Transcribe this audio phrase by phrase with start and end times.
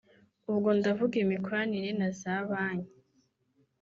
[0.51, 2.95] ubwo ndavuga imikoranire na za banki